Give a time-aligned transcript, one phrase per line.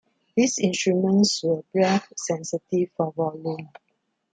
[0.35, 3.69] These instruments were breath-sensitive for volume.